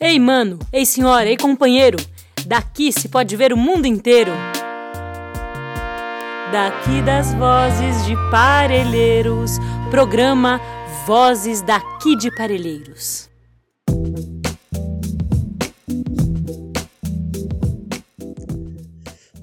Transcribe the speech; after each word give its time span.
Ei, 0.00 0.16
mano, 0.20 0.60
ei, 0.72 0.86
senhora, 0.86 1.28
ei, 1.28 1.36
companheiro, 1.36 1.98
daqui 2.46 2.92
se 2.92 3.08
pode 3.08 3.34
ver 3.34 3.52
o 3.52 3.56
mundo 3.56 3.84
inteiro. 3.84 4.30
Daqui 6.52 7.02
das 7.02 7.34
vozes 7.34 8.06
de 8.06 8.14
Parelheiros, 8.30 9.58
programa 9.90 10.60
Vozes 11.04 11.62
daqui 11.62 12.14
de 12.16 12.30
Parelheiros. 12.36 13.28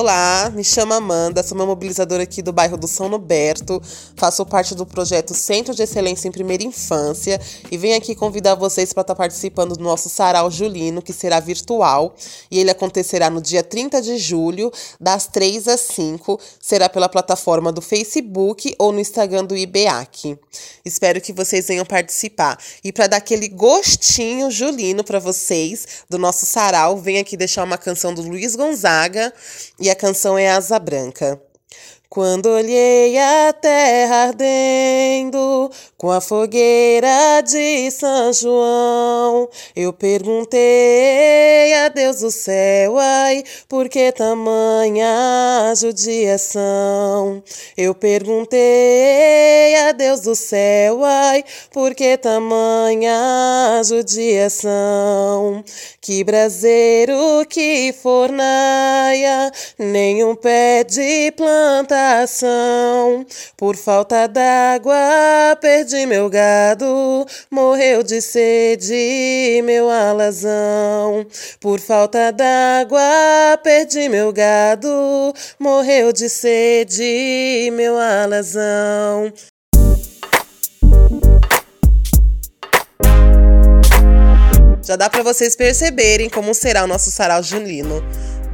Olá, 0.00 0.48
me 0.54 0.62
chamo 0.62 0.94
Amanda, 0.94 1.42
sou 1.42 1.58
uma 1.58 1.66
mobilizadora 1.66 2.22
aqui 2.22 2.40
do 2.40 2.52
bairro 2.52 2.76
do 2.76 2.86
São 2.86 3.08
Noberto, 3.08 3.82
faço 4.14 4.46
parte 4.46 4.72
do 4.72 4.86
projeto 4.86 5.34
Centro 5.34 5.74
de 5.74 5.82
Excelência 5.82 6.28
em 6.28 6.30
Primeira 6.30 6.62
Infância 6.62 7.40
e 7.68 7.76
venho 7.76 7.96
aqui 7.96 8.14
convidar 8.14 8.54
vocês 8.54 8.92
para 8.92 9.00
estar 9.00 9.14
tá 9.14 9.18
participando 9.18 9.76
do 9.76 9.82
nosso 9.82 10.08
Sarau 10.08 10.52
Julino, 10.52 11.02
que 11.02 11.12
será 11.12 11.40
virtual 11.40 12.14
e 12.48 12.60
ele 12.60 12.70
acontecerá 12.70 13.28
no 13.28 13.42
dia 13.42 13.60
30 13.60 14.00
de 14.00 14.18
julho, 14.18 14.70
das 15.00 15.26
3 15.26 15.66
às 15.66 15.80
5, 15.80 16.38
será 16.60 16.88
pela 16.88 17.08
plataforma 17.08 17.72
do 17.72 17.82
Facebook 17.82 18.72
ou 18.78 18.92
no 18.92 19.00
Instagram 19.00 19.44
do 19.44 19.56
IBEAC. 19.56 20.38
Espero 20.84 21.20
que 21.20 21.32
vocês 21.32 21.66
venham 21.66 21.84
participar. 21.84 22.56
E 22.84 22.92
para 22.92 23.08
dar 23.08 23.16
aquele 23.16 23.48
gostinho 23.48 24.48
julino 24.48 25.02
para 25.02 25.18
vocês 25.18 26.04
do 26.08 26.18
nosso 26.18 26.46
Sarau, 26.46 26.98
venho 26.98 27.20
aqui 27.20 27.36
deixar 27.36 27.64
uma 27.64 27.76
canção 27.76 28.14
do 28.14 28.22
Luiz 28.22 28.54
Gonzaga 28.54 29.34
e 29.80 29.87
e 29.88 29.90
a 29.90 29.96
canção 29.96 30.36
é 30.36 30.50
Asa 30.50 30.78
Branca. 30.78 31.40
Quando 32.10 32.46
olhei 32.50 33.18
a 33.18 33.54
terra 33.54 34.24
ardendo 34.24 35.70
com 35.98 36.12
a 36.12 36.20
fogueira 36.20 37.42
de 37.44 37.90
São 37.90 38.32
João, 38.32 39.48
eu 39.74 39.92
perguntei 39.92 41.74
a 41.74 41.88
Deus 41.88 42.20
do 42.20 42.30
céu, 42.30 42.96
ai, 42.98 43.42
por 43.68 43.88
que 43.88 44.12
tamanha 44.12 45.74
judiação? 45.76 47.42
Eu 47.76 47.96
perguntei 47.96 49.74
a 49.74 49.90
Deus 49.90 50.20
do 50.20 50.36
céu, 50.36 51.04
ai, 51.04 51.44
por 51.72 51.92
que 51.96 52.16
tamanha 52.16 53.82
judiação? 53.84 55.64
Que 56.00 56.22
braseiro, 56.22 57.44
que 57.48 57.92
fornaia, 57.92 59.50
nenhum 59.76 60.36
pé 60.36 60.84
de 60.84 61.32
planta 61.32 61.88
plantação. 61.88 63.26
Por 63.56 63.76
falta 63.76 64.26
d'água, 64.26 64.96
perdi 65.60 65.87
meu 66.06 66.28
gado, 66.28 67.26
morreu 67.50 68.02
de 68.02 68.20
sede 68.20 69.60
meu 69.64 69.90
alazão. 69.90 71.26
Por 71.60 71.80
falta 71.80 72.30
d'água, 72.30 73.58
perdi 73.62 74.08
meu 74.08 74.32
gado, 74.32 74.88
morreu 75.58 76.12
de 76.12 76.28
sede 76.28 77.70
meu 77.72 77.98
alazão. 77.98 79.32
Já 84.82 84.96
dá 84.96 85.10
para 85.10 85.22
vocês 85.22 85.54
perceberem 85.54 86.30
como 86.30 86.54
será 86.54 86.84
o 86.84 86.86
nosso 86.86 87.10
sarau 87.10 87.42
junino. 87.42 88.02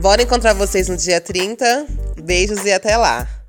Bora 0.01 0.23
encontrar 0.23 0.53
vocês 0.53 0.89
no 0.89 0.97
dia 0.97 1.21
30. 1.21 1.87
Beijos 2.23 2.65
e 2.65 2.73
até 2.73 2.97
lá! 2.97 3.44